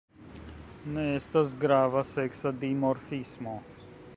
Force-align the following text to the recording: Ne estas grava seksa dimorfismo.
Ne 0.95 1.03
estas 1.17 1.53
grava 1.65 2.03
seksa 2.15 2.53
dimorfismo. 2.65 3.55